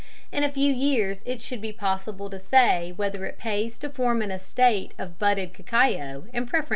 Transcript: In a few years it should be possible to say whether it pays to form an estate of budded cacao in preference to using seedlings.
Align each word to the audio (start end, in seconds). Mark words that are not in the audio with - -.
In 0.31 0.43
a 0.43 0.51
few 0.51 0.73
years 0.73 1.21
it 1.27 1.43
should 1.43 1.61
be 1.61 1.71
possible 1.71 2.27
to 2.31 2.39
say 2.39 2.91
whether 2.91 3.23
it 3.25 3.37
pays 3.37 3.77
to 3.77 3.89
form 3.91 4.23
an 4.23 4.31
estate 4.31 4.95
of 4.97 5.19
budded 5.19 5.53
cacao 5.53 5.91
in 5.93 6.07
preference 6.07 6.23
to 6.23 6.33
using 6.33 6.45
seedlings. 6.53 6.69